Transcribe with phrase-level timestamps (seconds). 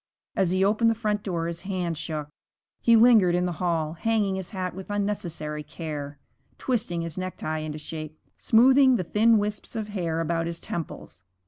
[0.35, 2.27] As he opened the front door his hand shook.
[2.81, 6.17] He lingered in the hall, hanging his hat with unnecessary care,
[6.57, 11.23] twisting his necktie into shape, smoothing the thin wisps of hair about his temples.